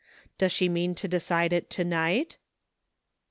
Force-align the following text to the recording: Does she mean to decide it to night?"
Does 0.39 0.51
she 0.51 0.67
mean 0.67 0.95
to 0.95 1.07
decide 1.07 1.53
it 1.53 1.69
to 1.69 1.83
night?" 1.83 2.39